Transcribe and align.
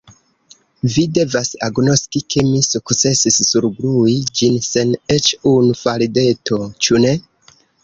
Vi 0.93 1.01
devas 1.17 1.51
agnoski, 1.67 2.21
ke 2.37 2.45
mi 2.47 2.63
sukcesis 2.69 3.37
surglui 3.51 4.17
ĝin 4.41 4.59
sen 4.71 4.97
eĉ 5.19 5.31
unu 5.55 5.79
faldeto, 5.85 6.63
ĉu 6.89 7.07
ne? 7.07 7.17